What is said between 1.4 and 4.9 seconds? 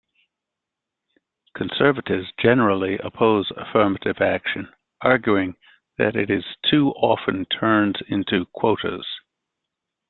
Conservatives generally oppose affirmative action,